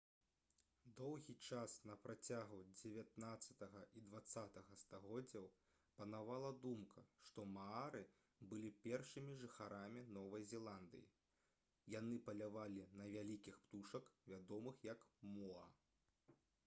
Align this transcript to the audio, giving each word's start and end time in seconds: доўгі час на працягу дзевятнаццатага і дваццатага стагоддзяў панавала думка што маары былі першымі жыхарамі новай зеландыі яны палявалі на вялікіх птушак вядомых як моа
доўгі 0.99 1.33
час 1.47 1.73
на 1.87 1.95
працягу 2.05 2.57
дзевятнаццатага 2.69 3.81
і 3.99 4.01
дваццатага 4.05 4.77
стагоддзяў 4.83 5.43
панавала 5.99 6.49
думка 6.63 7.03
што 7.27 7.45
маары 7.59 8.01
былі 8.53 8.71
першымі 8.87 9.35
жыхарамі 9.43 10.03
новай 10.17 10.47
зеландыі 10.53 11.03
яны 11.99 12.17
палявалі 12.31 12.87
на 13.03 13.07
вялікіх 13.17 13.61
птушак 13.69 14.09
вядомых 14.33 14.81
як 14.89 15.05
моа 15.37 15.69